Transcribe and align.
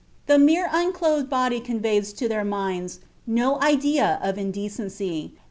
The 0.25 0.39
mere 0.39 0.67
unclothed 0.71 1.29
body 1.29 1.59
conveys 1.59 2.11
to 2.13 2.27
their 2.27 2.43
minds 2.43 3.01
no 3.27 3.61
idea 3.61 4.17
of 4.23 4.35
indecency. 4.35 5.35